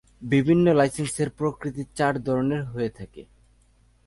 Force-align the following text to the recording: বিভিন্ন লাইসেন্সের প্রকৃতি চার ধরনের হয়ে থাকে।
বিভিন্ন 0.21 0.65
লাইসেন্সের 0.73 1.29
প্রকৃতি 1.29 1.83
চার 1.95 2.13
ধরনের 2.23 2.63
হয়ে 2.65 2.89
থাকে। 2.89 3.21